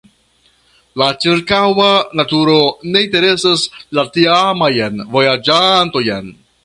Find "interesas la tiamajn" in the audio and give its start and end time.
3.09-5.01